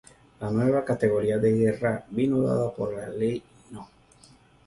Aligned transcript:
La 0.39 0.49
nueva 0.49 0.83
categoría 0.83 1.37
de 1.37 1.51
Guerra 1.51 2.05
vino 2.09 2.41
dada 2.41 2.73
por 2.73 2.91
la 2.97 3.07
ley 3.09 3.43
no. 3.69 3.87